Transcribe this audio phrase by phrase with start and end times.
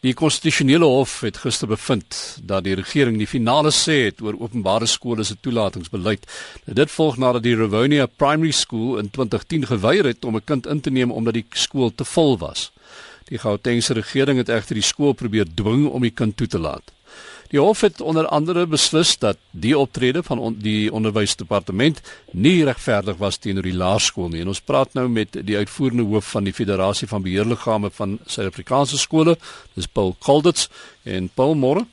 [0.00, 2.16] Die konstitusionele hof het gister bevind
[2.48, 6.24] dat die regering die finale sê het oor openbare skole se toelatingsbeleid.
[6.64, 10.80] Dit volg nadat die Rivonia Primary School in 2010 geweier het om 'n kind in
[10.80, 12.70] te neem omdat die skool te vol was.
[13.28, 16.92] Die Gautengse regering het egter die skool probeer dwing om die kind toe te laat.
[17.50, 22.00] Die hof het onder andere beslis dat die optrede van on die onderwysdepartement
[22.30, 24.44] nie regverdig was teenoor die laerskool nie.
[24.44, 28.98] En ons praat nou met die uitvoerende hoof van die Federasie van Beheerliggame van Suid-Afrikaanse
[28.98, 29.34] skole,
[29.74, 30.68] dis Paul Kalditz
[31.02, 31.86] en Paul Moore.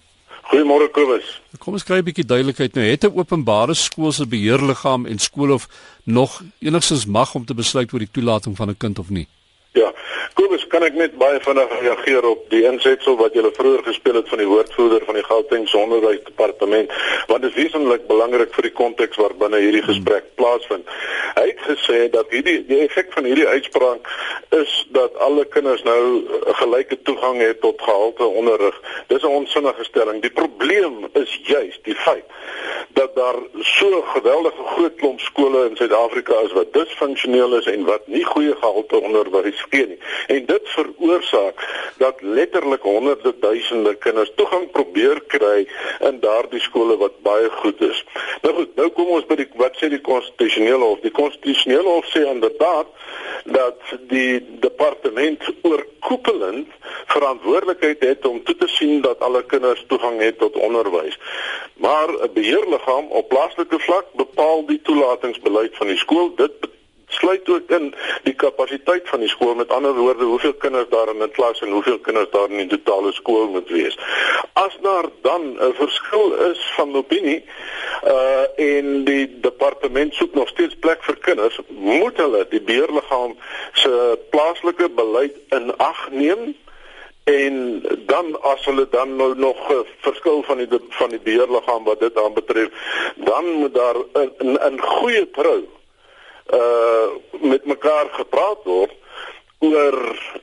[0.47, 1.41] Goeiemôre Kobus.
[1.57, 2.85] Kom ons kry 'n bietjie duidelikheid nou.
[2.85, 5.67] Het 'n openbare skool se beheerliggaam en skool of
[6.03, 9.27] nog enigstens mag om te besluit oor die toelating van 'n kind of nie?
[9.77, 9.91] Ja,
[10.33, 14.29] Kobus, kan ek net baie vinnig reageer op die insetsel wat jy vroeër gespeel het
[14.31, 16.93] van die woordvoerder van die Gauteng Onderwysdepartement,
[17.29, 20.89] want dit is wesentlik belangrik vir die konteks waarbinne hierdie gesprek plaasvind.
[21.37, 24.09] Hy het gesê dat hierdie die effek van hierdie uitspraak
[24.57, 26.01] is dat alle kinders nou
[26.63, 28.81] gelyke toegang het tot gehalte onderrig.
[29.13, 30.21] Dis 'n onsinnige stelling.
[30.25, 32.25] Die probleem is juis die feit
[32.97, 38.07] dat daar so geweldige groot klomp skole in Suid-Afrika is wat disfunksioneel is en wat
[38.07, 39.99] nie goeie gehalte onderwys gee nie.
[40.27, 41.63] En dit veroorsaak
[41.97, 45.67] dat letterlik honderde duisende kinders toegang probeer kry
[45.99, 48.03] in daardie skole wat baie goed is.
[48.41, 51.01] Nou goed, nou kom ons by die wat sê die konstitusionele hof?
[51.05, 52.93] Die konstitusionele hof sê inderdaad
[53.47, 53.79] dat
[54.11, 56.67] die departement oorkoepelend
[57.05, 61.19] verantwoordelikheid het om toe te sien dat alle kinders toegang het tot onderwys.
[61.77, 66.35] Maar 'n beheerliggaam op plaaslike vlak bepaal die toelatingsbeleid van die skool.
[66.35, 66.51] Dit
[67.19, 71.23] sluit ook in die kapasiteit van die skool met ander woorde hoeveel kinders daar in
[71.23, 73.97] 'n klas en hoeveel kinders daar in die totale skool moet wees.
[74.53, 77.43] As daar dan 'n verskil is van opinie
[78.05, 83.35] uh en die departement soek nog steeds plek vir kinders, moet hulle die beheerliggaam
[83.73, 86.55] se plaaslike beleid in ag neem
[87.23, 89.57] en dan as hulle dan nou nog
[89.99, 92.69] verskil van die van die beheerliggaam wat dit aanbetref,
[93.15, 95.63] dan moet daar 'n 'n goeie trou
[96.53, 97.07] uh
[97.41, 98.93] met mekaar gepraat word
[99.59, 99.97] oor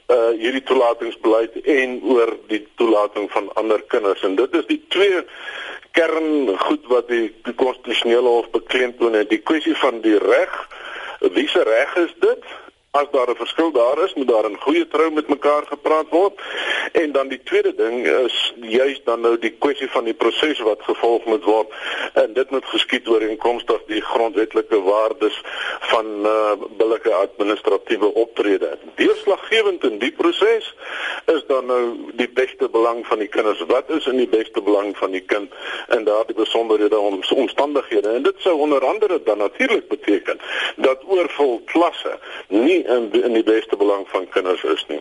[0.07, 4.23] uh hierdie toelatingsbeleid en oor die toelating van ander kinders.
[4.23, 5.23] En dit is die twee
[5.95, 9.15] kern goed wat die, die konstitusionele hof beklemtoon.
[9.15, 10.55] Het die kwessie van die reg
[11.33, 12.45] wie se reg is dit
[12.95, 16.41] as daar 'n verskil daar is, moet daar in goeie trou met mekaar gepraat word.
[16.93, 20.83] En dan die tweede ding is juist dan nou die kwessie van die proses wat
[20.83, 21.73] gevolg moet word.
[22.13, 25.43] En dit moet geskied ooreenkomstig die grondwetlike waardes
[25.81, 28.79] van uh, billike administratiewe optrede.
[28.95, 30.75] Deurslaggewend in die proses
[31.27, 33.65] is dan nou die beste belang van die kinders.
[33.67, 35.53] Wat is in die beste belang van die kind
[35.89, 38.09] en daardie besonderhede om omstandighede.
[38.09, 40.39] En dit sou onder andere dan natuurlik beteken
[40.77, 42.19] dat oorvol klasse
[42.49, 45.01] nie in in die beste belang van kinders is nie.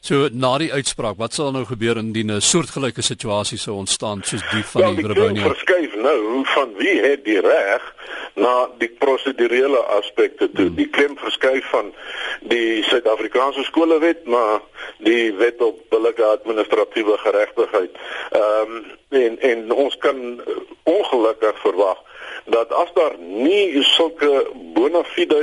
[0.00, 4.42] So na die uitspraak, wat sal nou gebeur indien 'n soortgelyke situasie sou ontstaan soos
[4.50, 5.42] die van well, die Rebounia?
[5.42, 7.94] Ek verskuif nou van wie het die reg
[8.34, 10.66] na die prosedurele aspekte toe.
[10.66, 10.76] Hmm.
[10.76, 11.92] Die klem verskuif van
[12.40, 14.60] die Suid-Afrikaanse skolewet na
[14.98, 17.90] die wet op billike administratiewe geregtigheid.
[18.30, 20.40] Ehm um, en en ons kan
[20.84, 21.98] ongelukkig verwag
[22.44, 24.46] dat as daar nie sulke
[24.78, 25.38] bona fide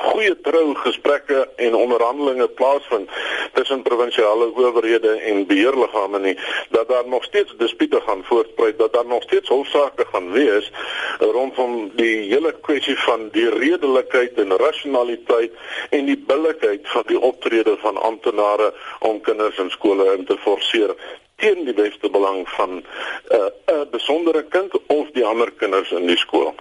[0.00, 3.10] goeie trou gesprekke en onderhandelinge plaasvind
[3.54, 6.36] tussen provinsiale owerhede en beheerliggame nie
[6.76, 10.70] dat daar nog steeds dispute gaan voortspruit dat daar nog steeds hofsaake gaan wees
[11.18, 15.52] rondom die hele kwessie van die redelikheid en rasionaliteit
[15.90, 20.96] en die billikheid van die optrede van amptenare om kinders in skole in te forceer
[21.36, 22.84] teen die beste belang van 'n
[23.34, 26.54] uh, besondere kind of die ander kinders in die skool